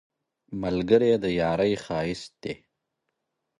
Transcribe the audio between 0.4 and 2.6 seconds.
ملګری د یارۍ ښایست دی